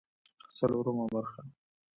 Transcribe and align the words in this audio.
څلورمه 0.57 1.05
برخه 1.13 1.41